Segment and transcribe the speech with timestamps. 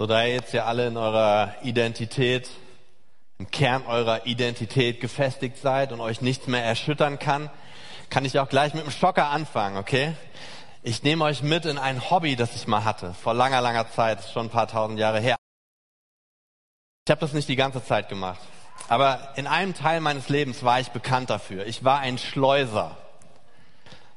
[0.00, 2.48] So, da ihr jetzt ja alle in eurer Identität,
[3.38, 7.50] im Kern eurer Identität gefestigt seid und euch nichts mehr erschüttern kann,
[8.08, 10.14] kann ich auch gleich mit dem Schocker anfangen, okay?
[10.82, 14.24] Ich nehme euch mit in ein Hobby, das ich mal hatte, vor langer, langer Zeit,
[14.24, 15.36] schon ein paar tausend Jahre her.
[17.06, 18.40] Ich habe das nicht die ganze Zeit gemacht,
[18.88, 21.66] aber in einem Teil meines Lebens war ich bekannt dafür.
[21.66, 22.96] Ich war ein Schleuser.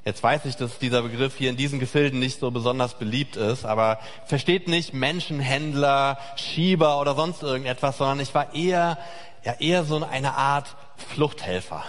[0.06, 3.64] Jetzt weiß ich, dass dieser Begriff hier in diesen Gefilden nicht so besonders beliebt ist,
[3.64, 8.98] aber versteht nicht Menschenhändler, Schieber oder sonst irgendetwas, sondern ich war eher,
[9.46, 11.84] ja, eher so eine Art Fluchthelfer.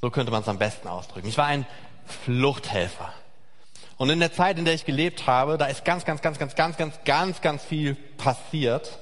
[0.00, 1.28] So könnte man es am besten ausdrücken.
[1.28, 1.64] Ich war ein
[2.24, 3.12] Fluchthelfer.
[3.98, 6.56] Und in der Zeit, in der ich gelebt habe, da ist ganz, ganz, ganz, ganz,
[6.56, 8.98] ganz, ganz, ganz, ganz viel passiert.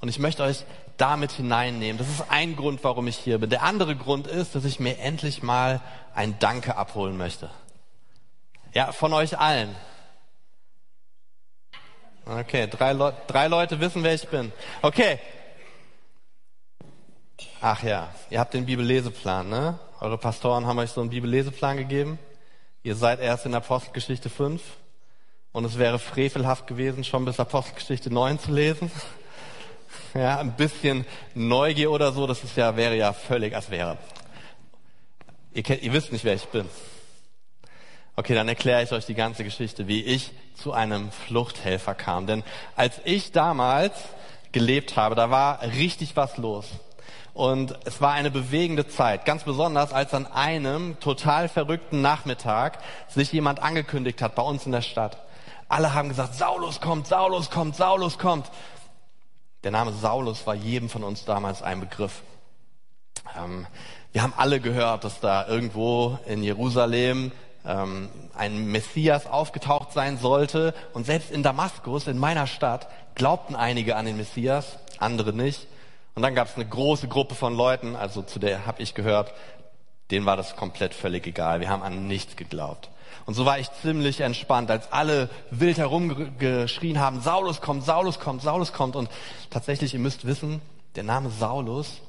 [0.00, 0.64] Und ich möchte euch
[0.96, 1.98] damit hineinnehmen.
[1.98, 3.50] Das ist ein Grund, warum ich hier bin.
[3.50, 5.80] Der andere Grund ist, dass ich mir endlich mal
[6.14, 7.50] ein Danke abholen möchte.
[8.76, 9.74] Ja, von euch allen.
[12.26, 14.52] Okay, drei, Le drei Leute wissen, wer ich bin.
[14.82, 15.18] Okay.
[17.62, 19.78] Ach ja, ihr habt den Bibelleseplan, ne?
[19.98, 22.18] Eure Pastoren haben euch so einen Bibelleseplan gegeben.
[22.82, 24.60] Ihr seid erst in Apostelgeschichte 5
[25.52, 28.90] und es wäre frevelhaft gewesen, schon bis Apostelgeschichte 9 zu lesen.
[30.12, 33.96] Ja, ein bisschen Neugier oder so, das ist ja, wäre ja völlig als wäre.
[35.52, 36.68] Ihr, kennt, ihr wisst nicht, wer ich bin.
[38.18, 42.26] Okay, dann erkläre ich euch die ganze Geschichte, wie ich zu einem Fluchthelfer kam.
[42.26, 43.92] Denn als ich damals
[44.52, 46.64] gelebt habe, da war richtig was los.
[47.34, 53.30] Und es war eine bewegende Zeit, ganz besonders als an einem total verrückten Nachmittag sich
[53.32, 55.18] jemand angekündigt hat bei uns in der Stadt.
[55.68, 58.50] Alle haben gesagt, Saulus kommt, Saulus kommt, Saulus kommt.
[59.62, 62.22] Der Name Saulus war jedem von uns damals ein Begriff.
[63.36, 63.66] Ähm,
[64.12, 67.32] wir haben alle gehört, dass da irgendwo in Jerusalem
[67.66, 70.74] ähm, ein Messias aufgetaucht sein sollte.
[70.92, 75.66] Und selbst in Damaskus, in meiner Stadt, glaubten einige an den Messias, andere nicht.
[76.14, 79.34] Und dann gab es eine große Gruppe von Leuten, also zu der habe ich gehört,
[80.10, 81.60] denen war das komplett völlig egal.
[81.60, 82.88] Wir haben an nichts geglaubt.
[83.26, 88.40] Und so war ich ziemlich entspannt, als alle wild herumgeschrien haben, Saulus kommt, Saulus kommt,
[88.42, 88.94] Saulus kommt.
[88.94, 89.10] Und
[89.50, 90.62] tatsächlich, ihr müsst wissen,
[90.94, 92.00] der Name Saulus,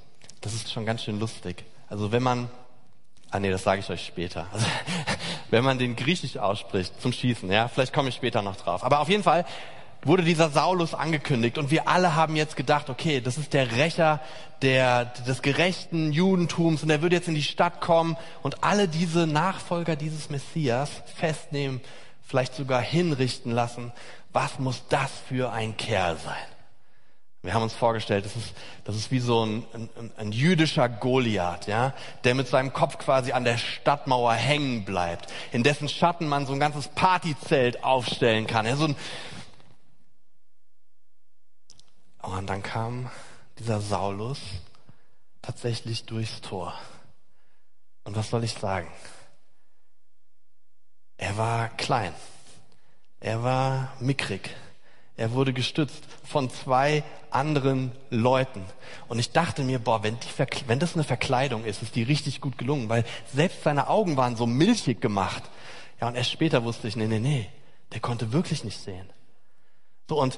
[0.42, 1.66] das ist schon ganz schön lustig.
[1.90, 2.50] Also wenn man,
[3.32, 4.48] ah nee, das sage ich euch später.
[4.52, 4.66] Also,
[5.50, 7.52] wenn man den griechisch ausspricht zum Schießen.
[7.52, 8.84] Ja, vielleicht komme ich später noch drauf.
[8.84, 9.46] Aber auf jeden Fall
[10.04, 14.22] wurde dieser Saulus angekündigt und wir alle haben jetzt gedacht, okay, das ist der Rächer
[14.62, 19.28] der, des gerechten Judentums und er wird jetzt in die Stadt kommen und alle diese
[19.28, 21.82] Nachfolger dieses Messias festnehmen,
[22.24, 23.92] vielleicht sogar hinrichten lassen.
[24.34, 26.57] Was muss das für ein Kerl sein?
[27.48, 28.54] Wir haben uns vorgestellt, das ist,
[28.84, 31.94] das ist wie so ein, ein, ein jüdischer Goliath, ja,
[32.26, 36.52] der mit seinem Kopf quasi an der Stadtmauer hängen bleibt, in dessen Schatten man so
[36.52, 38.66] ein ganzes Partyzelt aufstellen kann.
[38.66, 38.98] Ja, so ein
[42.22, 43.10] Und dann kam
[43.60, 44.42] dieser Saulus
[45.42, 46.74] tatsächlich durchs Tor.
[48.04, 48.92] Und was soll ich sagen?
[51.16, 52.14] Er war klein.
[53.22, 54.54] Er war mickrig.
[55.18, 58.64] Er wurde gestützt von zwei anderen Leuten.
[59.08, 62.40] Und ich dachte mir, boah, wenn, die wenn das eine Verkleidung ist, ist die richtig
[62.40, 65.44] gut gelungen, weil selbst seine Augen waren so milchig gemacht.
[66.00, 67.50] Ja, und erst später wusste ich, nee, nee, nee,
[67.94, 69.10] der konnte wirklich nicht sehen.
[70.08, 70.38] So, und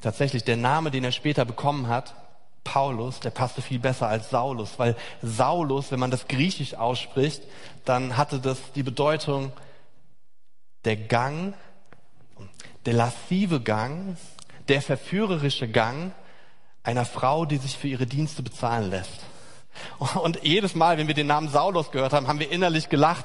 [0.00, 2.14] tatsächlich der Name, den er später bekommen hat,
[2.62, 7.42] Paulus, der passte viel besser als Saulus, weil Saulus, wenn man das griechisch ausspricht,
[7.84, 9.52] dann hatte das die Bedeutung
[10.84, 11.54] der Gang
[12.86, 14.16] der lascive Gang,
[14.68, 16.12] der verführerische Gang
[16.82, 19.20] einer Frau, die sich für ihre Dienste bezahlen lässt.
[20.14, 23.24] Und jedes Mal, wenn wir den Namen Saulus gehört haben, haben wir innerlich gelacht.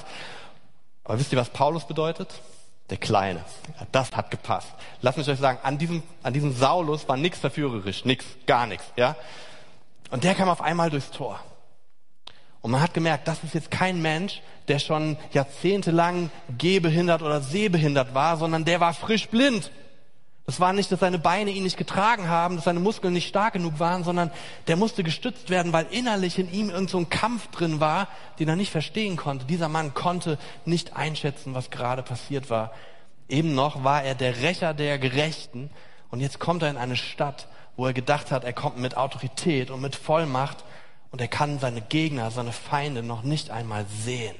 [1.03, 2.30] Aber wisst ihr, was Paulus bedeutet?
[2.90, 3.44] Der Kleine.
[3.80, 4.70] Ja, das hat gepasst.
[5.02, 8.86] Lasst mich euch sagen, an diesem, an diesem Saulus war nichts verführerisch, nichts, gar nichts,
[8.96, 9.16] ja.
[10.09, 11.40] Und der kam auf einmal durchs Tor.
[12.62, 18.14] Und man hat gemerkt, das ist jetzt kein Mensch, der schon jahrzehntelang gehbehindert oder sehbehindert
[18.14, 19.72] war, sondern der war frisch blind.
[20.46, 23.53] Das war nicht, dass seine Beine ihn nicht getragen haben, dass seine Muskeln nicht stark
[23.53, 24.32] genug waren, sondern
[24.67, 28.08] der musste gestützt werden, weil innerlich in ihm irgend so ein Kampf drin war,
[28.40, 29.46] den er nicht verstehen konnte.
[29.46, 32.72] Dieser Mann konnte nicht einschätzen, was gerade passiert war.
[33.28, 35.70] Eben noch war er der Rächer der Gerechten
[36.09, 37.47] und jetzt kommt er in eine Stadt,
[37.78, 40.66] wo er gedacht hat, er kommt mit Autorität und mit Vollmacht
[41.11, 44.35] und er kann seine Gegner, seine Feinde noch nicht einmal sehen.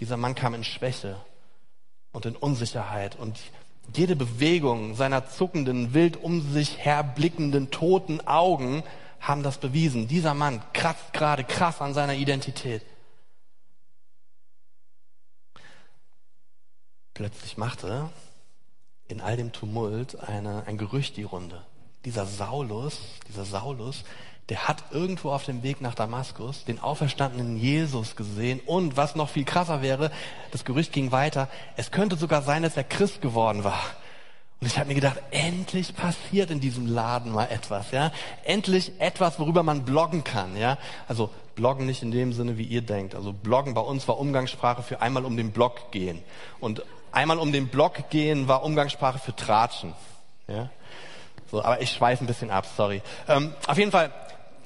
[0.00, 1.16] Dieser Mann kam in Schwäche
[2.12, 3.38] und in Unsicherheit und
[3.94, 8.82] jede Bewegung seiner zuckenden, wild um sich herblickenden, toten Augen
[9.20, 10.08] haben das bewiesen.
[10.08, 12.82] Dieser Mann kratzt gerade krass an seiner Identität.
[17.14, 18.08] Plötzlich machte
[19.08, 21.64] in all dem Tumult eine, ein Gerücht die Runde.
[22.04, 22.98] Dieser Saulus,
[23.28, 24.04] dieser Saulus,
[24.52, 29.30] der hat irgendwo auf dem Weg nach Damaskus den auferstandenen Jesus gesehen und was noch
[29.30, 30.10] viel krasser wäre,
[30.50, 33.80] das Gerücht ging weiter, es könnte sogar sein, dass er Christ geworden war.
[34.60, 38.12] Und ich habe mir gedacht, endlich passiert in diesem Laden mal etwas, ja?
[38.44, 40.76] Endlich etwas, worüber man bloggen kann, ja?
[41.08, 43.14] Also bloggen nicht in dem Sinne, wie ihr denkt.
[43.14, 46.22] Also bloggen bei uns war Umgangssprache für einmal um den Blog gehen
[46.60, 49.94] und einmal um den Blog gehen war Umgangssprache für Tratschen,
[50.46, 50.68] ja?
[51.52, 53.02] So, aber ich schweife ein bisschen ab, sorry.
[53.28, 54.10] Ähm, auf jeden Fall,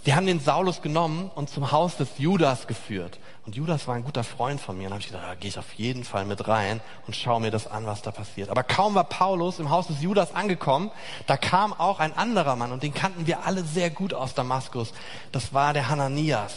[0.06, 3.18] die haben den Saulus genommen und zum Haus des Judas geführt.
[3.44, 4.86] Und Judas war ein guter Freund von mir.
[4.86, 7.50] Und habe ich gedacht, da gehe ich auf jeden Fall mit rein und schaue mir
[7.50, 8.48] das an, was da passiert.
[8.48, 10.92] Aber kaum war Paulus im Haus des Judas angekommen,
[11.26, 14.94] da kam auch ein anderer Mann und den kannten wir alle sehr gut aus Damaskus.
[15.32, 16.54] Das war der Hananias.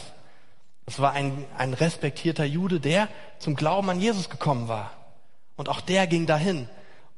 [0.86, 3.08] Das war ein, ein respektierter Jude, der
[3.40, 4.92] zum Glauben an Jesus gekommen war.
[5.56, 6.68] Und auch der ging dahin.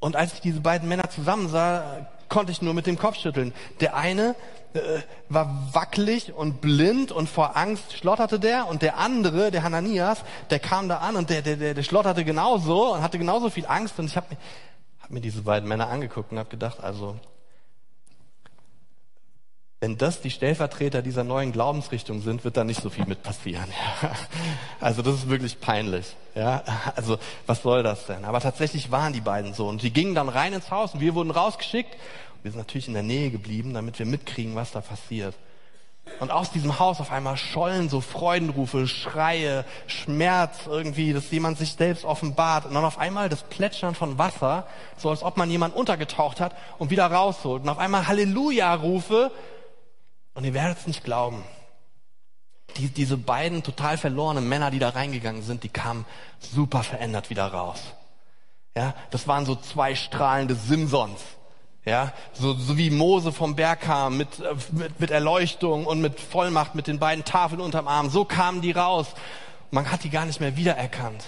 [0.00, 3.52] Und als ich diese beiden Männer zusammen sah, konnte ich nur mit dem Kopf schütteln.
[3.80, 4.34] Der eine
[4.74, 10.24] äh, war wackelig und blind und vor Angst schlotterte der und der andere, der Hananias,
[10.50, 13.66] der kam da an und der, der, der, der schlotterte genauso und hatte genauso viel
[13.66, 14.36] Angst und ich habe
[15.00, 17.16] hab mir diese beiden Männer angeguckt und habe gedacht, also
[19.82, 23.66] wenn das die Stellvertreter dieser neuen Glaubensrichtung sind, wird da nicht so viel mit passieren.
[24.00, 24.10] Ja.
[24.80, 26.16] Also das ist wirklich peinlich.
[26.34, 26.62] Ja,
[26.96, 28.24] also was soll das denn?
[28.24, 31.14] Aber tatsächlich waren die beiden so und die gingen dann rein ins Haus und wir
[31.14, 31.96] wurden rausgeschickt.
[32.42, 35.34] Wir sind natürlich in der Nähe geblieben, damit wir mitkriegen, was da passiert.
[36.18, 41.74] Und aus diesem Haus auf einmal schollen so Freudenrufe, Schreie, Schmerz irgendwie, dass jemand sich
[41.74, 42.66] selbst offenbart.
[42.66, 44.66] Und dann auf einmal das Plätschern von Wasser,
[44.96, 47.62] so als ob man jemand untergetaucht hat und wieder rausholt.
[47.62, 49.30] Und auf einmal Halleluja-Rufe,
[50.34, 51.44] und ihr werdet es nicht glauben.
[52.78, 56.04] Die, diese beiden total verlorenen Männer, die da reingegangen sind, die kamen
[56.40, 57.80] super verändert wieder raus.
[58.76, 61.20] Ja, das waren so zwei strahlende Simsons.
[61.84, 66.20] Ja, so, so wie Mose vom Berg kam mit, äh, mit, mit Erleuchtung und mit
[66.20, 68.08] Vollmacht, mit den beiden Tafeln unterm Arm.
[68.08, 69.08] So kamen die raus.
[69.72, 71.24] Man hat die gar nicht mehr wiedererkannt.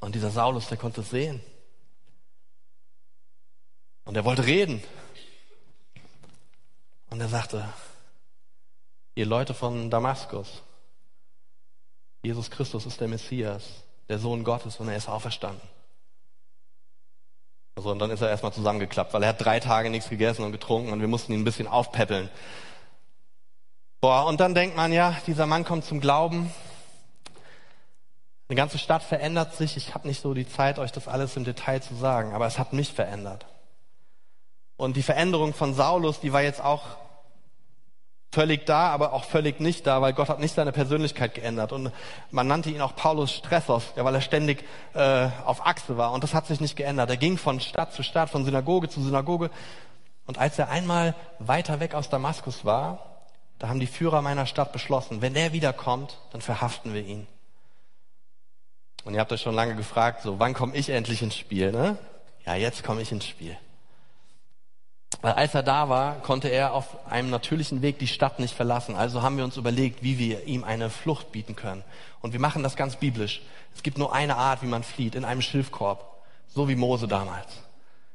[0.00, 1.40] Und dieser Saulus, der konnte es sehen.
[4.04, 4.82] Und er wollte reden.
[7.10, 7.68] Und er sagte,
[9.14, 10.62] ihr Leute von Damaskus,
[12.22, 13.62] Jesus Christus ist der Messias,
[14.08, 15.68] der Sohn Gottes und er ist auferstanden.
[17.74, 20.52] Also, und dann ist er erstmal zusammengeklappt, weil er hat drei Tage nichts gegessen und
[20.52, 22.28] getrunken und wir mussten ihn ein bisschen aufpäppeln.
[24.00, 26.52] Boah, und dann denkt man, ja, dieser Mann kommt zum Glauben.
[28.48, 29.76] Eine ganze Stadt verändert sich.
[29.76, 32.58] Ich habe nicht so die Zeit, euch das alles im Detail zu sagen, aber es
[32.58, 33.46] hat mich verändert.
[34.76, 36.82] Und die Veränderung von Saulus, die war jetzt auch
[38.32, 41.70] völlig da, aber auch völlig nicht da, weil Gott hat nicht seine Persönlichkeit geändert.
[41.72, 41.92] Und
[42.30, 44.64] man nannte ihn auch Paulus Stressos, ja, weil er ständig
[44.94, 46.12] äh, auf Achse war.
[46.12, 47.10] Und das hat sich nicht geändert.
[47.10, 49.50] Er ging von Stadt zu Stadt, von Synagoge zu Synagoge.
[50.26, 53.20] Und als er einmal weiter weg aus Damaskus war,
[53.58, 57.26] da haben die Führer meiner Stadt beschlossen, wenn er wiederkommt, dann verhaften wir ihn.
[59.04, 61.70] Und ihr habt euch schon lange gefragt, so wann komme ich endlich ins Spiel?
[61.70, 61.98] Ne?
[62.46, 63.56] Ja, jetzt komme ich ins Spiel.
[65.20, 68.96] Weil als er da war, konnte er auf einem natürlichen Weg die Stadt nicht verlassen.
[68.96, 71.84] Also haben wir uns überlegt, wie wir ihm eine Flucht bieten können.
[72.20, 73.42] Und wir machen das ganz biblisch.
[73.74, 76.08] Es gibt nur eine Art, wie man flieht, in einem Schilfkorb.
[76.48, 77.48] So wie Mose damals.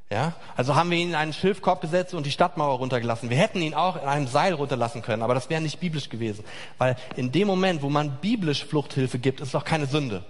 [0.09, 0.33] Ja?
[0.55, 3.29] Also haben wir ihn in einen Schilfkorb gesetzt und die Stadtmauer runtergelassen.
[3.29, 6.45] Wir hätten ihn auch in einem Seil runterlassen können, aber das wäre nicht biblisch gewesen.
[6.77, 10.23] Weil in dem Moment, wo man biblisch Fluchthilfe gibt, ist es auch keine Sünde.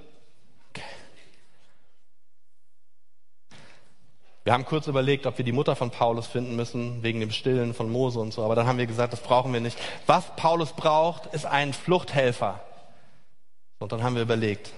[4.48, 7.74] Wir haben kurz überlegt, ob wir die Mutter von Paulus finden müssen, wegen dem Stillen
[7.74, 9.78] von Mose und so, aber dann haben wir gesagt, das brauchen wir nicht.
[10.06, 12.62] Was Paulus braucht, ist ein Fluchthelfer.
[13.80, 14.72] Und dann haben wir überlegt,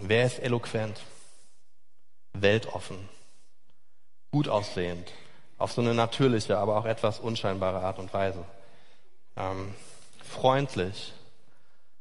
[0.00, 1.00] wer ist eloquent,
[2.32, 2.98] weltoffen,
[4.32, 5.12] gut aussehend,
[5.56, 8.44] auf so eine natürliche, aber auch etwas unscheinbare Art und Weise.
[9.36, 9.72] Ähm,
[10.28, 11.12] freundlich,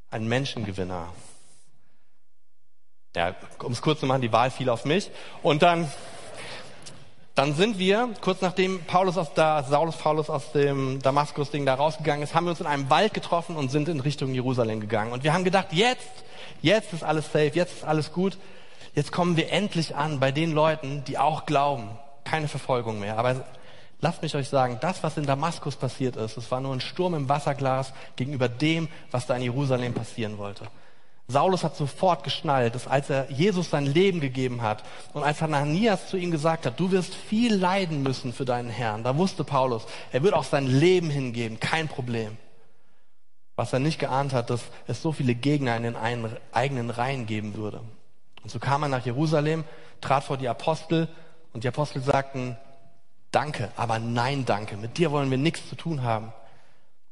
[0.10, 1.08] ein Menschengewinner.
[3.16, 5.12] Ja, um es kurz zu machen, die Wahl fiel auf mich.
[5.44, 5.88] Und dann
[7.36, 12.24] dann sind wir, kurz nachdem Paulus aus da, Saulus Paulus aus dem Damaskus-Ding da rausgegangen
[12.24, 15.12] ist, haben wir uns in einem Wald getroffen und sind in Richtung Jerusalem gegangen.
[15.12, 16.10] Und wir haben gedacht, jetzt,
[16.62, 18.38] jetzt ist alles safe, jetzt ist alles gut.
[18.94, 21.90] Jetzt kommen wir endlich an bei den Leuten, die auch glauben.
[22.24, 23.18] Keine Verfolgung mehr.
[23.20, 23.44] Aber
[24.00, 27.16] lasst mich euch sagen, das, was in Damaskus passiert ist, es war nur ein Sturm
[27.16, 30.68] im Wasserglas gegenüber dem, was da in Jerusalem passieren wollte.
[31.28, 36.08] Saulus hat sofort geschnallt, dass als er Jesus sein Leben gegeben hat und als Hananias
[36.08, 39.88] zu ihm gesagt hat, du wirst viel leiden müssen für deinen Herrn, da wusste Paulus,
[40.12, 42.38] er wird auch sein Leben hingeben, kein Problem.
[43.56, 45.96] Was er nicht geahnt hat, dass es so viele Gegner in den
[46.52, 47.82] eigenen Reihen geben würde.
[48.44, 49.64] Und so kam er nach Jerusalem,
[50.02, 51.08] trat vor die Apostel
[51.54, 52.58] und die Apostel sagten,
[53.32, 56.34] danke, aber nein, danke, mit dir wollen wir nichts zu tun haben.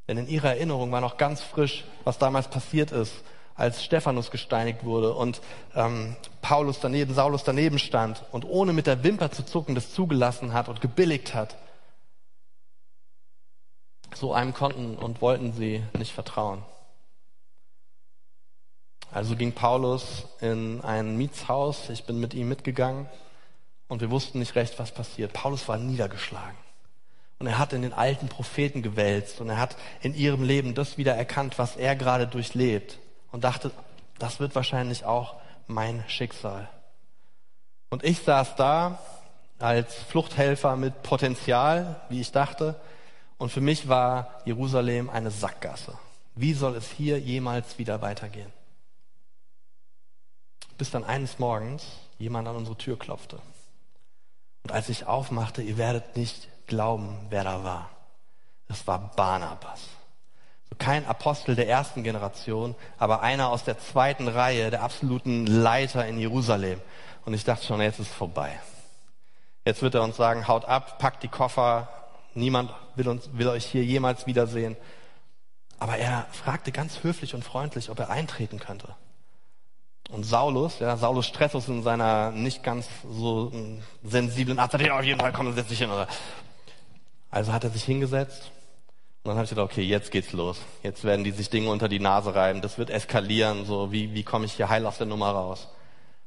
[0.06, 3.14] Denn in ihrer Erinnerung war noch ganz frisch, was damals passiert ist,
[3.54, 5.40] als Stephanus gesteinigt wurde und
[5.74, 10.52] ähm, Paulus daneben, Saulus daneben stand und ohne mit der Wimper zu zucken das zugelassen
[10.52, 11.56] hat und gebilligt hat.
[14.14, 16.62] So einem konnten und wollten sie nicht vertrauen.
[19.12, 23.08] Also ging Paulus in ein Mietshaus, ich bin mit ihm mitgegangen
[23.86, 25.32] und wir wussten nicht recht, was passiert.
[25.32, 26.56] Paulus war niedergeschlagen.
[27.38, 30.98] Und er hat in den alten Propheten gewälzt und er hat in ihrem Leben das
[30.98, 32.98] wieder erkannt, was er gerade durchlebt
[33.34, 33.70] und dachte,
[34.18, 35.34] das wird wahrscheinlich auch
[35.66, 36.68] mein Schicksal.
[37.90, 38.98] Und ich saß da
[39.58, 42.80] als Fluchthelfer mit Potenzial, wie ich dachte,
[43.36, 45.98] und für mich war Jerusalem eine Sackgasse.
[46.34, 48.52] Wie soll es hier jemals wieder weitergehen?
[50.78, 51.84] bis dann eines Morgens
[52.18, 53.38] jemand an unsere Tür klopfte.
[54.64, 57.90] Und als ich aufmachte, ihr werdet nicht glauben, wer da war.
[58.68, 59.80] Es war Barnabas.
[60.78, 66.18] Kein Apostel der ersten Generation, aber einer aus der zweiten Reihe, der absoluten Leiter in
[66.18, 66.80] Jerusalem.
[67.24, 68.58] Und ich dachte schon, jetzt ist es vorbei.
[69.64, 71.88] Jetzt wird er uns sagen, haut ab, packt die Koffer,
[72.34, 74.76] niemand will, uns, will euch hier jemals wiedersehen.
[75.78, 78.94] Aber er fragte ganz höflich und freundlich, ob er eintreten könnte.
[80.10, 85.04] Und Saulus, ja, Saulus Stressus in seiner nicht ganz so hm, sensiblen Art, ja, auf
[85.04, 85.90] jeden Fall, komm, setz dich hin.
[85.90, 86.08] Oder.
[87.30, 88.50] Also hat er sich hingesetzt
[89.24, 90.60] und dann habe ich gedacht, okay, jetzt geht's los.
[90.82, 94.22] Jetzt werden die sich Dinge unter die Nase reiben, das wird eskalieren, so wie, wie
[94.22, 95.68] komme ich hier heil aus der Nummer raus?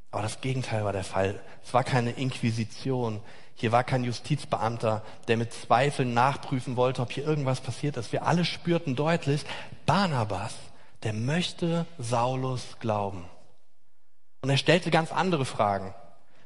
[0.09, 1.39] Aber das Gegenteil war der Fall.
[1.63, 3.21] Es war keine Inquisition.
[3.53, 8.11] Hier war kein Justizbeamter, der mit Zweifeln nachprüfen wollte, ob hier irgendwas passiert ist.
[8.11, 9.43] Wir alle spürten deutlich,
[9.85, 10.55] Barnabas,
[11.03, 13.25] der möchte Saulus glauben.
[14.41, 15.93] Und er stellte ganz andere Fragen.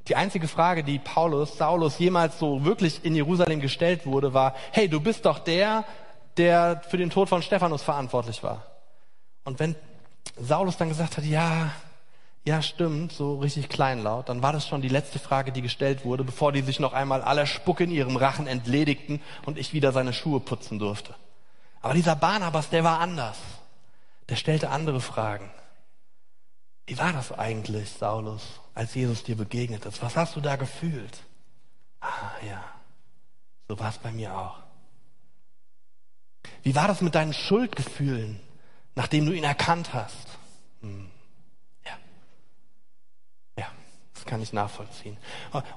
[0.10, 4.90] Die einzige Frage, die Paulus, Saulus jemals so wirklich in Jerusalem gestellt wurde, war, hey,
[4.90, 5.86] du bist doch der,
[6.38, 8.66] der für den Tod von Stephanus verantwortlich war.
[9.44, 9.76] Und wenn
[10.38, 11.72] Saulus dann gesagt hat, ja,
[12.44, 16.24] ja, stimmt, so richtig kleinlaut, dann war das schon die letzte Frage, die gestellt wurde,
[16.24, 20.14] bevor die sich noch einmal aller Spucke in ihrem Rachen entledigten und ich wieder seine
[20.14, 21.14] Schuhe putzen durfte.
[21.82, 23.38] Aber dieser Barnabas, der war anders.
[24.30, 25.52] Der stellte andere Fragen.
[26.88, 30.02] Wie war das eigentlich, Saulus, als Jesus dir begegnet ist?
[30.02, 31.20] Was hast du da gefühlt?
[32.00, 32.64] Ah ja,
[33.68, 34.58] so war es bei mir auch.
[36.64, 38.40] Wie war das mit deinen Schuldgefühlen,
[38.96, 40.28] nachdem du ihn erkannt hast?
[40.82, 41.10] Hm.
[41.86, 41.92] Ja.
[43.58, 43.68] Ja,
[44.14, 45.18] das kann ich nachvollziehen.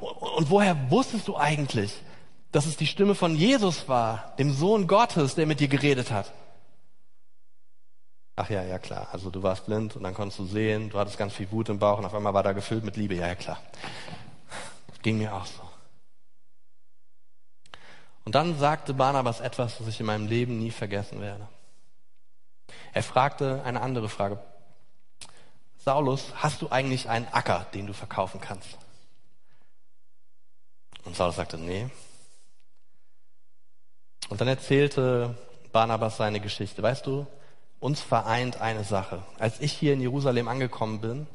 [0.01, 2.03] Und woher wusstest du eigentlich,
[2.53, 6.33] dass es die Stimme von Jesus war, dem Sohn Gottes, der mit dir geredet hat?
[8.37, 9.09] Ach ja, ja klar.
[9.13, 11.79] Also du warst blind und dann konntest du sehen, du hattest ganz viel Wut im
[11.79, 13.15] Bauch und auf einmal war da gefüllt mit Liebe.
[13.15, 13.59] Ja, ja klar.
[15.03, 15.63] ging mir auch so.
[18.25, 21.47] Und dann sagte Barnabas etwas, das ich in meinem Leben nie vergessen werde.
[22.93, 24.39] Er fragte eine andere Frage.
[25.85, 28.79] Saulus, hast du eigentlich einen Acker, den du verkaufen kannst?
[31.05, 31.91] Und Saulus sagte, nee.
[34.31, 35.37] Und dann erzählte
[35.73, 36.83] Barnabas seine Geschichte.
[36.83, 37.27] Weißt du,
[37.81, 39.23] uns vereint eine Sache.
[39.39, 41.27] Als ich hier in Jerusalem angekommen bin,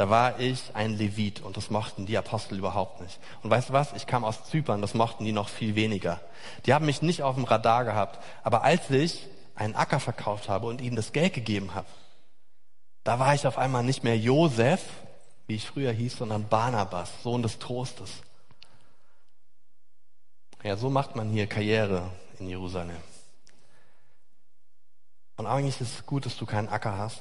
[0.00, 3.18] da war ich ein Levit und das mochten die Apostel überhaupt nicht.
[3.42, 3.92] Und weißt du was?
[3.92, 6.22] Ich kam aus Zypern, das mochten die noch viel weniger.
[6.64, 8.18] Die haben mich nicht auf dem Radar gehabt.
[8.42, 11.86] Aber als ich einen Acker verkauft habe und ihnen das Geld gegeben habe,
[13.04, 14.80] da war ich auf einmal nicht mehr Josef,
[15.46, 18.10] wie ich früher hieß, sondern Barnabas, Sohn des Trostes.
[20.62, 22.96] Ja, so macht man hier Karriere in Jerusalem.
[25.36, 27.20] Und eigentlich ist es gut, dass du keinen Acker hast.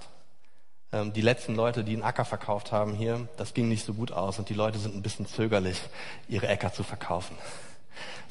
[0.91, 4.12] Ähm, die letzten Leute, die einen Acker verkauft haben hier, das ging nicht so gut
[4.12, 5.81] aus und die Leute sind ein bisschen zögerlich,
[6.27, 7.36] ihre Äcker zu verkaufen.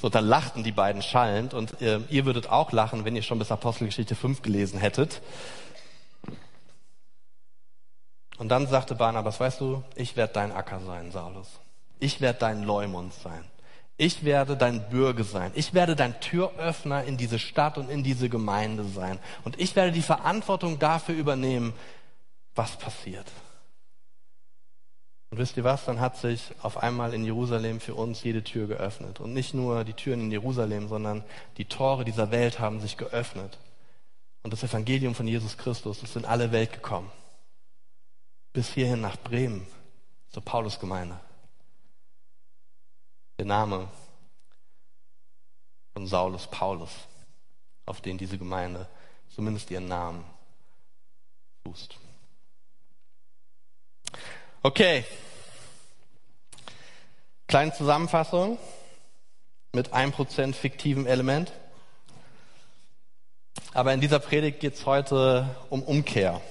[0.01, 3.39] So, dann lachten die beiden schallend und äh, ihr würdet auch lachen, wenn ihr schon
[3.39, 5.21] bis Apostelgeschichte 5 gelesen hättet.
[8.39, 11.49] Und dann sagte Barnabas, weißt du, ich werde dein Acker sein, Saulus.
[11.99, 13.45] Ich werde dein Leumund sein.
[13.97, 15.51] Ich werde dein Bürger sein.
[15.57, 19.19] Ich werde dein Türöffner in diese Stadt und in diese Gemeinde sein.
[19.43, 21.75] Und ich werde die Verantwortung dafür übernehmen,
[22.59, 23.31] was passiert.
[25.31, 25.85] Und wisst ihr was?
[25.85, 29.21] Dann hat sich auf einmal in Jerusalem für uns jede Tür geöffnet.
[29.21, 31.23] Und nicht nur die Türen in Jerusalem, sondern
[31.57, 33.59] die Tore dieser Welt haben sich geöffnet.
[34.43, 37.11] Und das Evangelium von Jesus Christus ist in alle Welt gekommen.
[38.53, 39.67] Bis hierhin nach Bremen,
[40.31, 41.19] zur Paulusgemeinde
[43.39, 43.89] der Name
[45.95, 46.91] von Saulus Paulus,
[47.87, 48.89] auf den diese Gemeinde
[49.29, 50.25] zumindest ihren Namen
[51.65, 51.99] fußt.
[54.63, 55.05] Okay,
[57.49, 58.59] Kleine Zusammenfassung
[59.73, 61.51] mit 1% fiktivem Element.
[63.73, 66.43] Aber in dieser Predigt geht es heute um Umkehr.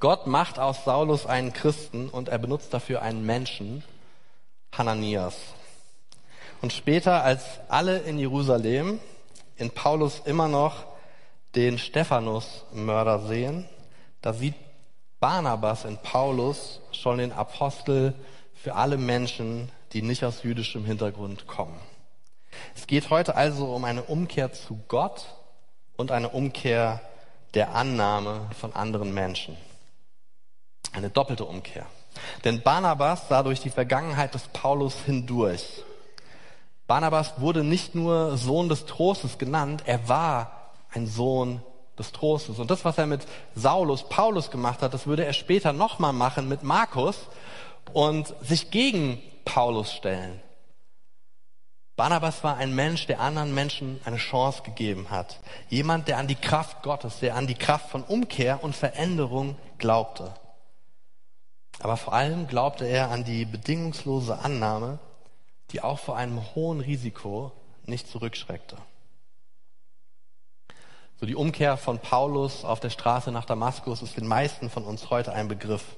[0.00, 3.82] Gott macht aus Saulus einen Christen und er benutzt dafür einen Menschen,
[4.76, 5.36] Hananias.
[6.60, 9.00] Und später, als alle in Jerusalem
[9.56, 10.84] in Paulus immer noch
[11.54, 13.66] den Stephanus-Mörder sehen,
[14.20, 14.56] da sieht
[15.24, 18.12] Barnabas in Paulus schon den Apostel
[18.52, 21.80] für alle Menschen, die nicht aus jüdischem Hintergrund kommen.
[22.76, 25.34] Es geht heute also um eine Umkehr zu Gott
[25.96, 27.00] und eine Umkehr
[27.54, 29.56] der Annahme von anderen Menschen.
[30.92, 31.86] Eine doppelte Umkehr.
[32.44, 35.84] Denn Barnabas sah durch die Vergangenheit des Paulus hindurch.
[36.86, 41.62] Barnabas wurde nicht nur Sohn des Trostes genannt, er war ein Sohn
[41.98, 42.58] des Trostes.
[42.58, 46.48] Und das, was er mit Saulus, Paulus gemacht hat, das würde er später nochmal machen
[46.48, 47.16] mit Markus
[47.92, 50.40] und sich gegen Paulus stellen.
[51.96, 55.38] Barnabas war ein Mensch, der anderen Menschen eine Chance gegeben hat.
[55.68, 60.34] Jemand, der an die Kraft Gottes, der an die Kraft von Umkehr und Veränderung glaubte.
[61.78, 64.98] Aber vor allem glaubte er an die bedingungslose Annahme,
[65.70, 67.52] die auch vor einem hohen Risiko
[67.86, 68.76] nicht zurückschreckte.
[71.24, 75.08] So die Umkehr von Paulus auf der Straße nach Damaskus ist den meisten von uns
[75.08, 75.96] heute ein Begriff.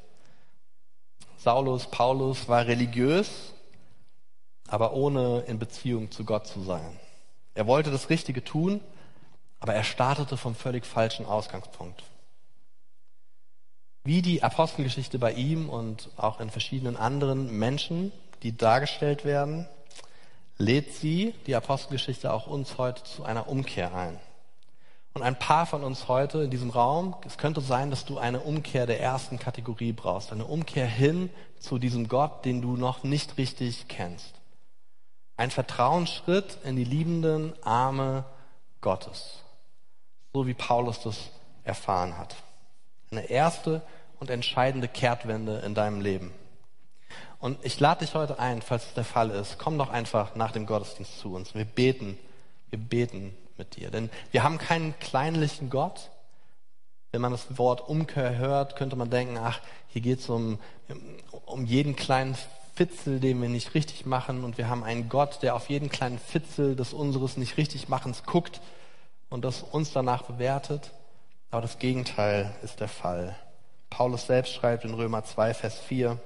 [1.36, 3.52] Saulus, Paulus war religiös,
[4.68, 6.96] aber ohne in Beziehung zu Gott zu sein.
[7.54, 8.80] Er wollte das Richtige tun,
[9.58, 12.04] aber er startete vom völlig falschen Ausgangspunkt.
[14.04, 18.12] Wie die Apostelgeschichte bei ihm und auch in verschiedenen anderen Menschen,
[18.44, 19.66] die dargestellt werden,
[20.56, 24.20] lädt sie, die Apostelgeschichte, auch uns heute zu einer Umkehr ein.
[25.16, 28.40] Und ein paar von uns heute in diesem Raum, es könnte sein, dass du eine
[28.40, 33.38] Umkehr der ersten Kategorie brauchst, eine Umkehr hin zu diesem Gott, den du noch nicht
[33.38, 34.34] richtig kennst.
[35.38, 38.26] Ein Vertrauensschritt in die liebenden Arme
[38.82, 39.38] Gottes,
[40.34, 41.16] so wie Paulus das
[41.64, 42.36] erfahren hat.
[43.10, 43.80] Eine erste
[44.20, 46.30] und entscheidende Kehrtwende in deinem Leben.
[47.38, 50.52] Und ich lade dich heute ein, falls es der Fall ist, komm doch einfach nach
[50.52, 51.54] dem Gottesdienst zu uns.
[51.54, 52.18] Wir beten,
[52.70, 53.90] wir beten mit dir.
[53.90, 56.10] Denn wir haben keinen kleinlichen Gott.
[57.12, 60.58] Wenn man das Wort Umkehr hört, könnte man denken, ach, hier geht es um,
[61.46, 62.36] um jeden kleinen
[62.74, 64.44] Fitzel, den wir nicht richtig machen.
[64.44, 68.24] Und wir haben einen Gott, der auf jeden kleinen Fitzel des unseres nicht richtig machens
[68.24, 68.60] guckt
[69.30, 70.92] und das uns danach bewertet.
[71.50, 73.36] Aber das Gegenteil ist der Fall.
[73.88, 76.18] Paulus selbst schreibt in Römer 2, Vers 4,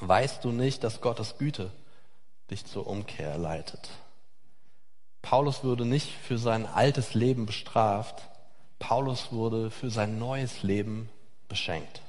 [0.00, 1.72] weißt du nicht, dass Gottes Güte
[2.50, 3.90] dich zur Umkehr leitet?
[5.22, 8.22] Paulus wurde nicht für sein altes Leben bestraft,
[8.78, 11.10] Paulus wurde für sein neues Leben
[11.48, 12.02] beschenkt.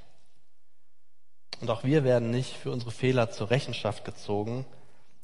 [1.59, 4.65] Und auch wir werden nicht für unsere Fehler zur Rechenschaft gezogen,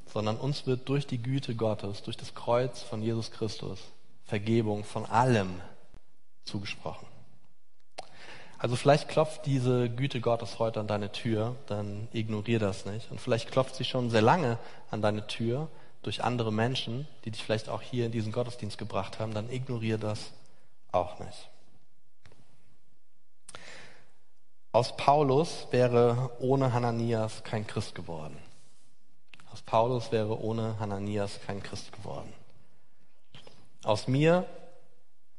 [0.05, 3.79] sondern uns wird durch die Güte Gottes, durch das Kreuz von Jesus Christus,
[4.25, 5.61] Vergebung von allem
[6.43, 7.07] zugesprochen.
[8.59, 13.11] Also vielleicht klopft diese Güte Gottes heute an deine Tür, dann ignorier das nicht.
[13.11, 14.57] Und vielleicht klopft sie schon sehr lange
[14.89, 15.69] an deine Tür,
[16.07, 19.99] durch andere Menschen, die dich vielleicht auch hier in diesen Gottesdienst gebracht haben, dann ignoriere
[19.99, 20.31] das
[20.93, 21.49] auch nicht.
[24.71, 28.37] Aus Paulus wäre ohne Hananias kein Christ geworden.
[29.51, 32.31] Aus Paulus wäre ohne Hananias kein Christ geworden.
[33.83, 34.45] Aus mir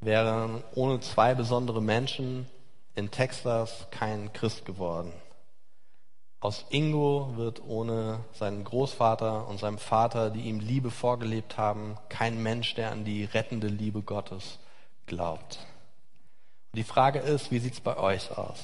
[0.00, 2.46] wären ohne zwei besondere Menschen
[2.94, 5.14] in Texas kein Christ geworden.
[6.40, 12.40] Aus Ingo wird ohne seinen Großvater und seinem Vater, die ihm Liebe vorgelebt haben, kein
[12.42, 14.58] Mensch, der an die rettende Liebe Gottes
[15.06, 15.58] glaubt.
[16.72, 18.58] Und die Frage ist, wie sieht's bei euch aus?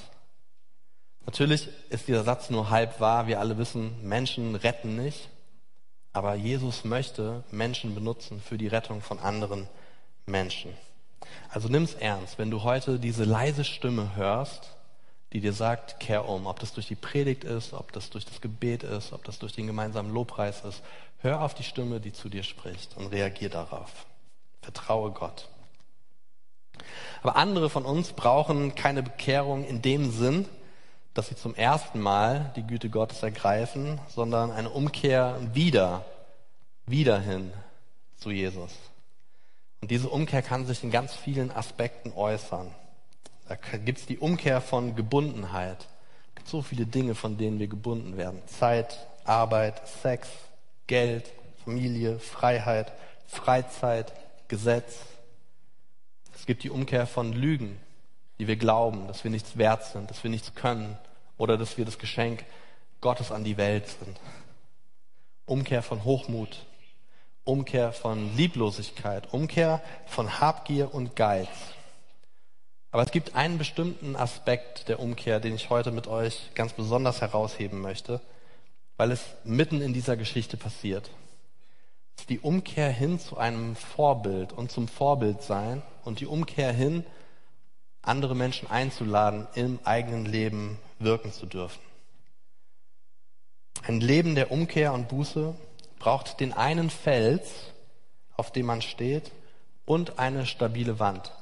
[1.26, 3.26] Natürlich ist dieser Satz nur halb wahr.
[3.26, 5.28] Wir alle wissen, Menschen retten nicht.
[6.12, 9.68] Aber Jesus möchte Menschen benutzen für die Rettung von anderen
[10.26, 10.72] Menschen.
[11.48, 14.73] Also nimm's ernst, wenn du heute diese leise Stimme hörst,
[15.34, 16.46] die dir sagt, kehr um.
[16.46, 19.52] Ob das durch die Predigt ist, ob das durch das Gebet ist, ob das durch
[19.52, 20.80] den gemeinsamen Lobpreis ist.
[21.18, 24.06] Hör auf die Stimme, die zu dir spricht und reagier darauf.
[24.62, 25.48] Vertraue Gott.
[27.22, 30.48] Aber andere von uns brauchen keine Bekehrung in dem Sinn,
[31.14, 36.04] dass sie zum ersten Mal die Güte Gottes ergreifen, sondern eine Umkehr wieder,
[36.86, 37.52] wieder hin
[38.18, 38.72] zu Jesus.
[39.80, 42.72] Und diese Umkehr kann sich in ganz vielen Aspekten äußern.
[43.48, 45.86] Da gibt es die Umkehr von Gebundenheit.
[46.28, 48.40] Es gibt so viele Dinge, von denen wir gebunden werden.
[48.46, 50.28] Zeit, Arbeit, Sex,
[50.86, 51.30] Geld,
[51.64, 52.92] Familie, Freiheit,
[53.26, 54.12] Freizeit,
[54.48, 54.96] Gesetz.
[56.34, 57.78] Es gibt die Umkehr von Lügen,
[58.38, 60.98] die wir glauben, dass wir nichts wert sind, dass wir nichts können
[61.36, 62.44] oder dass wir das Geschenk
[63.00, 64.18] Gottes an die Welt sind.
[65.46, 66.64] Umkehr von Hochmut,
[67.44, 71.48] Umkehr von Lieblosigkeit, Umkehr von Habgier und Geiz.
[72.94, 77.20] Aber es gibt einen bestimmten Aspekt der Umkehr, den ich heute mit euch ganz besonders
[77.22, 78.20] herausheben möchte,
[78.96, 81.10] weil es mitten in dieser Geschichte passiert.
[82.14, 86.70] Es ist die Umkehr hin zu einem Vorbild und zum Vorbild sein und die Umkehr
[86.70, 87.04] hin,
[88.00, 91.82] andere Menschen einzuladen, im eigenen Leben wirken zu dürfen.
[93.82, 95.52] Ein Leben der Umkehr und Buße
[95.98, 97.72] braucht den einen Fels,
[98.36, 99.32] auf dem man steht,
[99.84, 101.32] und eine stabile Wand,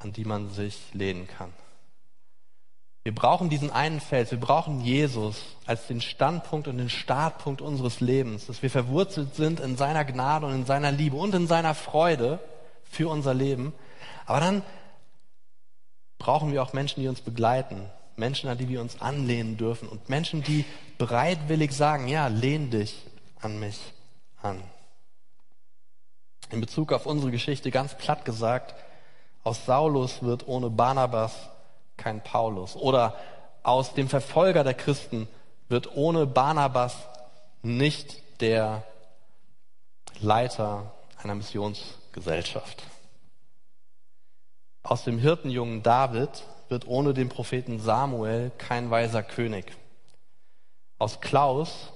[0.00, 1.52] an die man sich lehnen kann.
[3.04, 8.00] Wir brauchen diesen einen Fels, wir brauchen Jesus als den Standpunkt und den Startpunkt unseres
[8.00, 11.74] Lebens, dass wir verwurzelt sind in seiner Gnade und in seiner Liebe und in seiner
[11.74, 12.40] Freude
[12.84, 13.72] für unser Leben.
[14.26, 14.62] Aber dann
[16.18, 20.10] brauchen wir auch Menschen, die uns begleiten, Menschen, an die wir uns anlehnen dürfen und
[20.10, 20.66] Menschen, die
[20.98, 23.06] bereitwillig sagen, ja, lehn dich
[23.40, 23.80] an mich
[24.42, 24.62] an.
[26.50, 28.74] In Bezug auf unsere Geschichte ganz platt gesagt,
[29.42, 31.34] aus Saulus wird ohne Barnabas
[31.96, 32.76] kein Paulus.
[32.76, 33.16] Oder
[33.62, 35.28] aus dem Verfolger der Christen
[35.68, 36.96] wird ohne Barnabas
[37.62, 38.82] nicht der
[40.20, 42.82] Leiter einer Missionsgesellschaft.
[44.82, 46.30] Aus dem Hirtenjungen David
[46.68, 49.72] wird ohne den Propheten Samuel kein weiser König.
[50.98, 51.92] Aus Klaus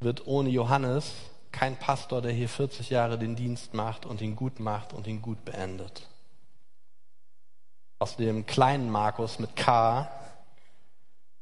[0.00, 1.12] wird ohne Johannes
[1.52, 5.22] kein Pastor, der hier 40 Jahre den Dienst macht und ihn gut macht und ihn
[5.22, 6.08] gut beendet.
[7.98, 10.10] Aus dem kleinen Markus mit K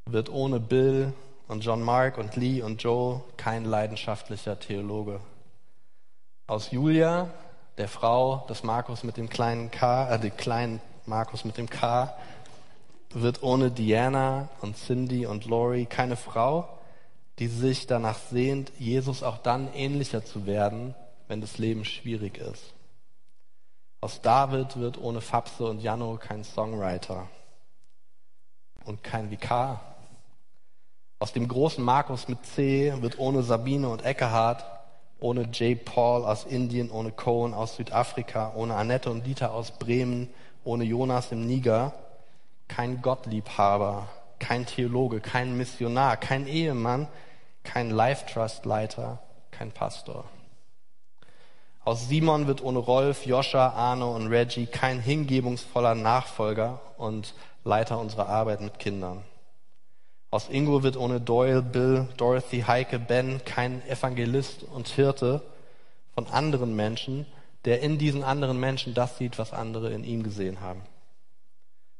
[0.07, 1.12] wird ohne Bill
[1.49, 5.19] und John Mark und Lee und Joe kein leidenschaftlicher Theologe.
[6.47, 7.29] Aus Julia
[7.77, 12.14] der Frau des Markus mit dem kleinen K, äh, dem kleinen Markus mit dem K,
[13.11, 16.69] wird ohne Diana und Cindy und Lori keine Frau,
[17.40, 20.95] die sich danach sehnt, Jesus auch dann ähnlicher zu werden,
[21.27, 22.74] wenn das Leben schwierig ist.
[24.05, 27.27] Aus David wird ohne Fapse und Jano kein Songwriter
[28.85, 29.81] und kein Vikar.
[31.21, 34.62] Aus dem großen Markus mit C wird ohne Sabine und Eckehard
[35.21, 35.83] ohne J.
[35.83, 40.29] Paul aus Indien, ohne Cohen aus Südafrika, ohne Annette und Dieter aus Bremen,
[40.64, 41.95] ohne Jonas im Niger,
[42.69, 47.09] kein Gottliebhaber, kein Theologe, kein Missionar, kein Ehemann,
[47.62, 50.27] kein Life Trust Leiter, kein Pastor.
[51.85, 58.29] Aus Simon wird ohne Rolf, Joscha, Arno und Reggie kein hingebungsvoller Nachfolger und Leiter unserer
[58.29, 59.23] Arbeit mit Kindern.
[60.31, 65.42] Aus Ingo wird ohne Doyle, Bill, Dorothy, Heike, Ben kein Evangelist und Hirte
[66.14, 67.27] von anderen Menschen,
[67.66, 70.81] der in diesen anderen Menschen das sieht, was andere in ihm gesehen haben.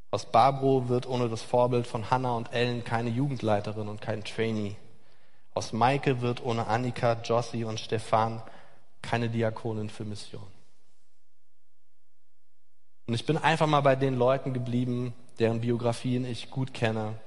[0.09, 4.77] Aus Barbro wird ohne das Vorbild von Hannah und Ellen keine Jugendleiterin und kein Trainee.
[5.53, 8.41] Aus Maike wird ohne Annika, Jossi und Stefan
[9.05, 10.47] keine Diakonin für Mission.
[13.07, 17.19] Und ich bin einfach mal bei den Leuten geblieben, deren Biografien ich gut kenne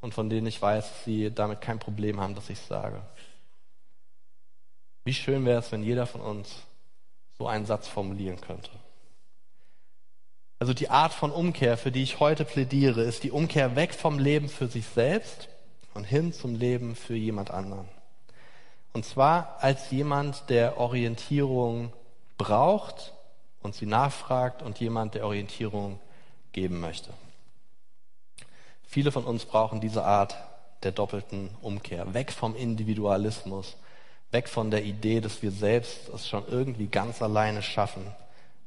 [0.00, 3.00] und von denen ich weiß, dass sie damit kein Problem haben, dass ich es sage.
[5.04, 6.62] Wie schön wäre es, wenn jeder von uns
[7.38, 8.70] so einen Satz formulieren könnte.
[10.58, 14.18] Also die Art von Umkehr, für die ich heute plädiere, ist die Umkehr weg vom
[14.18, 15.48] Leben für sich selbst
[15.92, 17.88] und hin zum Leben für jemand anderen.
[18.94, 21.92] Und zwar als jemand, der Orientierung
[22.38, 23.12] braucht
[23.60, 25.98] und sie nachfragt und jemand, der Orientierung
[26.52, 27.10] geben möchte.
[28.84, 30.36] Viele von uns brauchen diese Art
[30.84, 32.14] der doppelten Umkehr.
[32.14, 33.76] Weg vom Individualismus,
[34.30, 38.06] weg von der Idee, dass wir selbst es schon irgendwie ganz alleine schaffen,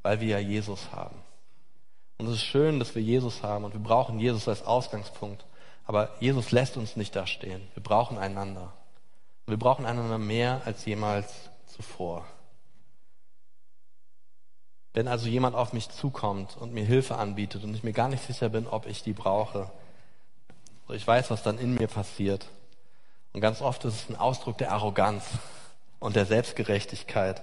[0.02, 1.16] weil wir ja Jesus haben.
[2.18, 5.46] Und es ist schön, dass wir Jesus haben und wir brauchen Jesus als Ausgangspunkt.
[5.86, 7.66] Aber Jesus lässt uns nicht da stehen.
[7.76, 8.74] Wir brauchen einander.
[9.48, 11.34] Wir brauchen einander mehr als jemals
[11.68, 12.26] zuvor.
[14.94, 18.24] Wenn also jemand auf mich zukommt und mir Hilfe anbietet und ich mir gar nicht
[18.24, 19.72] sicher bin, ob ich die brauche,
[20.90, 22.48] ich weiß, was dann in mir passiert.
[23.32, 25.24] Und ganz oft ist es ein Ausdruck der Arroganz
[26.00, 27.42] und der Selbstgerechtigkeit.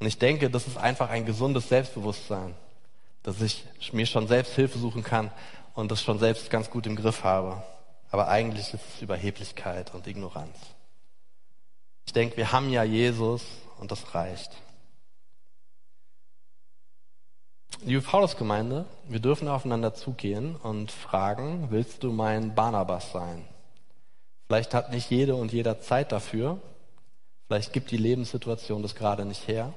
[0.00, 2.54] Und ich denke, das ist einfach ein gesundes Selbstbewusstsein,
[3.22, 5.30] dass ich mir schon selbst Hilfe suchen kann
[5.74, 7.62] und das schon selbst ganz gut im Griff habe.
[8.10, 10.56] Aber eigentlich ist es Überheblichkeit und Ignoranz.
[12.08, 13.44] Ich denke, wir haben ja Jesus
[13.78, 14.50] und das reicht.
[17.82, 23.44] Liebe Paulusgemeinde, wir dürfen aufeinander zugehen und fragen, willst du mein Barnabas sein?
[24.46, 26.62] Vielleicht hat nicht jede und jeder Zeit dafür.
[27.46, 29.74] Vielleicht gibt die Lebenssituation das gerade nicht her.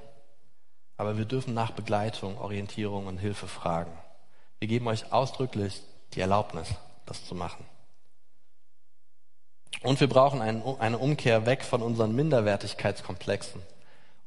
[0.95, 3.91] Aber wir dürfen nach Begleitung, Orientierung und Hilfe fragen.
[4.59, 5.81] Wir geben euch ausdrücklich
[6.13, 6.69] die Erlaubnis,
[7.05, 7.65] das zu machen.
[9.81, 13.62] Und wir brauchen eine Umkehr weg von unseren Minderwertigkeitskomplexen,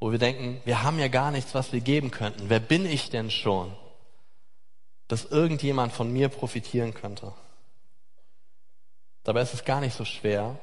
[0.01, 2.49] wo wir denken, wir haben ja gar nichts, was wir geben könnten.
[2.49, 3.73] Wer bin ich denn schon,
[5.07, 7.33] dass irgendjemand von mir profitieren könnte?
[9.23, 10.59] Dabei ist es gar nicht so schwer.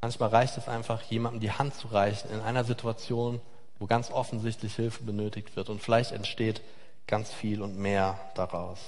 [0.00, 3.40] Manchmal reicht es einfach, jemandem die Hand zu reichen in einer Situation,
[3.78, 5.68] wo ganz offensichtlich Hilfe benötigt wird.
[5.68, 6.60] Und vielleicht entsteht
[7.06, 8.78] ganz viel und mehr daraus.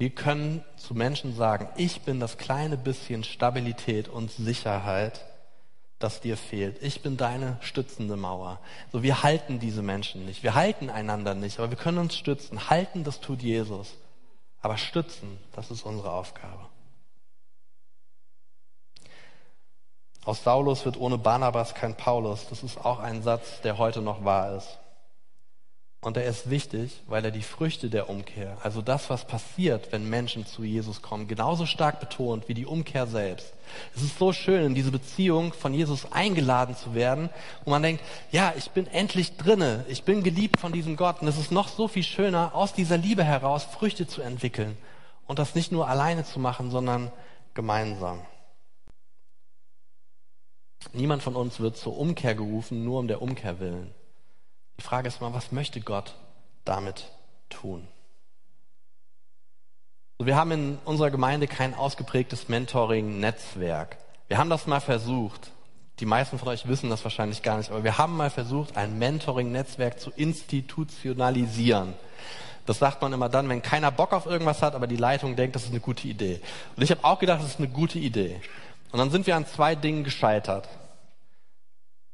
[0.00, 5.26] Wir können zu Menschen sagen, ich bin das kleine bisschen Stabilität und Sicherheit,
[5.98, 6.82] das dir fehlt.
[6.82, 8.60] Ich bin deine stützende Mauer.
[8.92, 10.42] So, wir halten diese Menschen nicht.
[10.42, 12.70] Wir halten einander nicht, aber wir können uns stützen.
[12.70, 13.92] Halten, das tut Jesus.
[14.62, 16.64] Aber stützen, das ist unsere Aufgabe.
[20.24, 22.48] Aus Saulus wird ohne Barnabas kein Paulus.
[22.48, 24.78] Das ist auch ein Satz, der heute noch wahr ist.
[26.02, 30.08] Und er ist wichtig, weil er die Früchte der Umkehr, also das, was passiert, wenn
[30.08, 33.52] Menschen zu Jesus kommen, genauso stark betont wie die Umkehr selbst.
[33.94, 37.28] Es ist so schön, in diese Beziehung von Jesus eingeladen zu werden,
[37.64, 41.20] wo man denkt, ja, ich bin endlich drinne, ich bin geliebt von diesem Gott.
[41.20, 44.78] Und es ist noch so viel schöner, aus dieser Liebe heraus Früchte zu entwickeln
[45.26, 47.12] und das nicht nur alleine zu machen, sondern
[47.52, 48.20] gemeinsam.
[50.94, 53.92] Niemand von uns wird zur Umkehr gerufen, nur um der Umkehr willen.
[54.80, 56.14] Die Frage ist mal, was möchte Gott
[56.64, 57.04] damit
[57.50, 57.86] tun?
[60.18, 63.98] Wir haben in unserer Gemeinde kein ausgeprägtes Mentoring-Netzwerk.
[64.28, 65.50] Wir haben das mal versucht.
[65.98, 68.98] Die meisten von euch wissen das wahrscheinlich gar nicht, aber wir haben mal versucht, ein
[68.98, 71.92] Mentoring-Netzwerk zu institutionalisieren.
[72.64, 75.56] Das sagt man immer dann, wenn keiner Bock auf irgendwas hat, aber die Leitung denkt,
[75.56, 76.40] das ist eine gute Idee.
[76.74, 78.40] Und ich habe auch gedacht, das ist eine gute Idee.
[78.92, 80.66] Und dann sind wir an zwei Dingen gescheitert.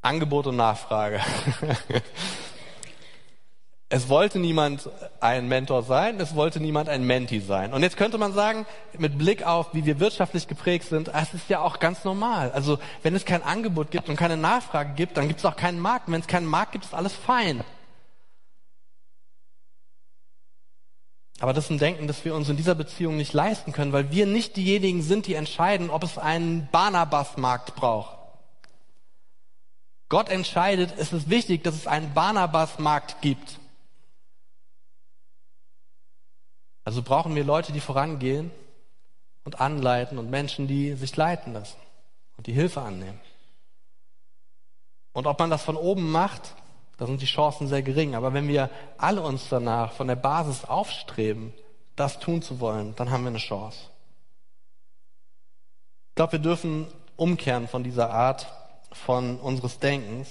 [0.03, 1.21] Angebot und Nachfrage.
[3.97, 7.73] Es wollte niemand ein Mentor sein, es wollte niemand ein Menti sein.
[7.73, 8.67] Und jetzt könnte man sagen,
[8.99, 12.51] mit Blick auf, wie wir wirtschaftlich geprägt sind, es ist ja auch ganz normal.
[12.53, 15.81] Also wenn es kein Angebot gibt und keine Nachfrage gibt, dann gibt es auch keinen
[15.81, 16.09] Markt.
[16.09, 17.65] Und wenn es keinen Markt gibt, ist alles fein.
[21.41, 24.11] Aber das ist ein Denken, das wir uns in dieser Beziehung nicht leisten können, weil
[24.11, 28.19] wir nicht diejenigen sind, die entscheiden, ob es einen Barnabas-Markt braucht.
[30.11, 33.59] Gott entscheidet, es ist wichtig, dass es einen Barnabas-Markt gibt.
[36.87, 38.53] Also brauchen wir Leute, die vorangehen
[39.43, 41.77] und anleiten und Menschen, die sich leiten lassen
[42.37, 43.19] und die Hilfe annehmen.
[45.13, 46.55] Und ob man das von oben macht,
[46.97, 48.15] da sind die Chancen sehr gering.
[48.15, 51.53] Aber wenn wir alle uns danach von der Basis aufstreben,
[51.97, 53.81] das tun zu wollen, dann haben wir eine Chance.
[56.11, 58.47] Ich glaube, wir dürfen umkehren von dieser Art
[58.93, 60.29] von unseres Denkens,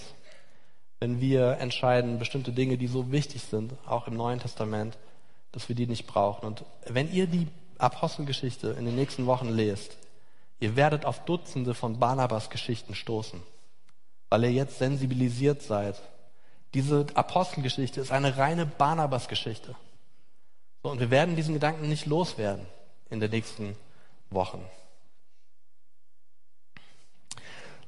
[1.01, 4.97] wenn wir entscheiden, bestimmte Dinge, die so wichtig sind, auch im Neuen Testament,
[5.55, 6.45] dass wir die nicht brauchen.
[6.45, 9.95] Und wenn ihr die Apostelgeschichte in den nächsten Wochen lest,
[10.59, 13.41] ihr werdet auf Dutzende von Barnabas Geschichten stoßen,
[14.29, 15.99] weil ihr jetzt sensibilisiert seid.
[16.73, 19.75] Diese Apostelgeschichte ist eine reine Barnabas-Geschichte.
[20.83, 22.65] So, und wir werden diesen Gedanken nicht loswerden
[23.09, 23.77] in den nächsten
[24.29, 24.61] Wochen.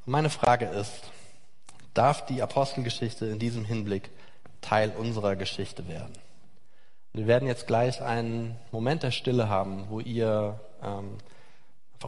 [0.05, 1.01] Meine Frage ist,
[1.93, 4.09] darf die Apostelgeschichte in diesem Hinblick
[4.61, 6.13] Teil unserer Geschichte werden?
[7.13, 11.17] Wir werden jetzt gleich einen Moment der Stille haben, wo ihr ähm,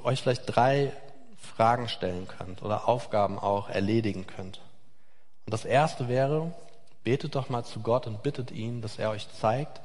[0.03, 0.91] euch vielleicht drei
[1.37, 4.61] Fragen stellen könnt oder Aufgaben auch erledigen könnt.
[5.45, 6.53] Und das erste wäre,
[7.03, 9.81] betet doch mal zu Gott und bittet ihn, dass er euch zeigt,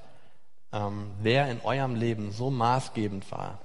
[0.72, 3.58] ähm, wer in eurem Leben so maßgebend war,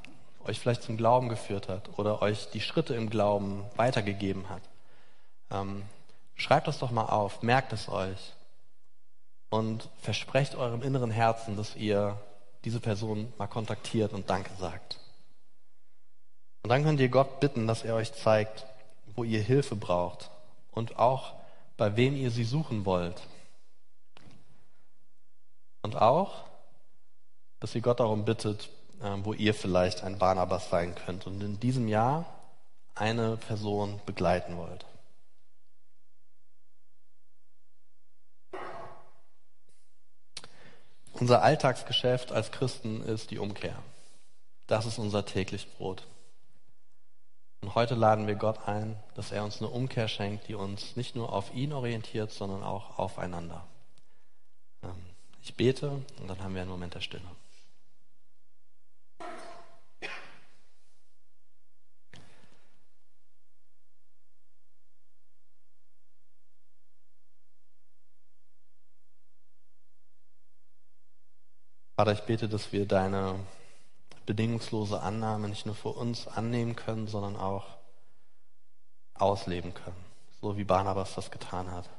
[0.46, 4.62] euch vielleicht zum Glauben geführt hat oder euch die Schritte im Glauben weitergegeben hat.
[5.52, 5.84] Ähm,
[6.36, 8.34] schreibt das doch mal auf, merkt es euch
[9.50, 12.20] und versprecht eurem inneren Herzen, dass ihr
[12.66, 15.00] diese Person mal kontaktiert und Danke sagt.
[16.64, 18.66] Und dann könnt ihr Gott bitten, dass er euch zeigt,
[19.16, 20.30] wo ihr Hilfe braucht
[20.72, 21.34] und auch
[21.78, 23.22] bei wem ihr sie suchen wollt.
[25.82, 26.44] Und auch,
[27.60, 28.70] dass ihr Gott darum bittet,
[29.02, 32.26] ähm, wo ihr vielleicht ein Barnabas sein könnt und in diesem Jahr
[32.96, 34.86] eine Person begleiten wollt.
[41.20, 43.76] Unser Alltagsgeschäft als Christen ist die Umkehr.
[44.68, 46.08] Das ist unser täglich Brot.
[47.62, 51.18] Und heute laden wir Gott ein, dass er uns eine Umkehr schenkt, die uns nicht
[51.18, 53.66] nur auf ihn orientiert, sondern auch aufeinander.
[54.82, 54.92] Ähm,
[55.42, 57.24] ich bete und dann haben wir einen Moment der Stille.
[72.00, 73.38] Vater, ich bete, dass wir deine
[74.26, 77.66] bedingungslose Annahme nicht nur für uns annehmen können, sondern auch
[79.16, 80.06] ausleben können,
[80.40, 81.90] so wie Barnabas das getan hat.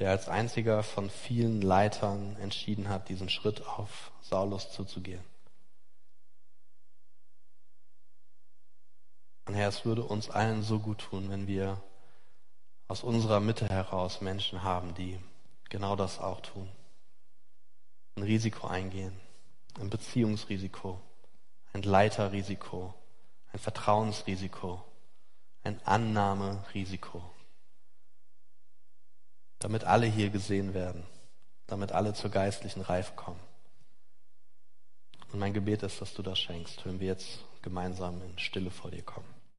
[0.00, 5.22] Der als einziger von vielen Leitern entschieden hat, diesen Schritt auf Saulus zuzugehen.
[9.46, 11.80] Und Herr, es würde uns allen so gut tun, wenn wir
[12.88, 15.20] aus unserer Mitte heraus Menschen haben, die
[15.68, 16.68] genau das auch tun.
[18.16, 19.18] Ein Risiko eingehen,
[19.80, 21.00] ein Beziehungsrisiko,
[21.72, 22.94] ein Leiterrisiko,
[23.52, 24.84] ein Vertrauensrisiko,
[25.64, 27.22] ein Annahmerisiko.
[29.58, 31.04] Damit alle hier gesehen werden,
[31.66, 33.40] damit alle zur geistlichen Reife kommen.
[35.32, 38.92] Und mein Gebet ist, dass du das schenkst, wenn wir jetzt gemeinsam in Stille vor
[38.92, 39.33] dir kommen.